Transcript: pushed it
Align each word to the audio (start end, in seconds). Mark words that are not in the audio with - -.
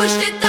pushed 0.00 0.22
it 0.28 0.39